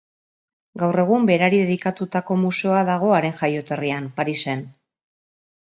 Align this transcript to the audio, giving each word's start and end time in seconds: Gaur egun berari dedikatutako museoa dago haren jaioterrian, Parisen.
Gaur 0.83 1.01
egun 1.01 1.27
berari 1.29 1.59
dedikatutako 1.65 2.39
museoa 2.45 2.81
dago 2.89 3.13
haren 3.21 3.39
jaioterrian, 3.43 4.11
Parisen. 4.19 4.69